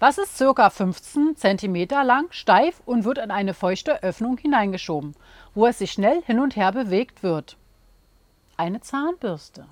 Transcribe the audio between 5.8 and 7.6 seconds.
schnell hin und her bewegt wird?